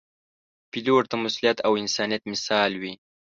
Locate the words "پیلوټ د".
0.71-1.13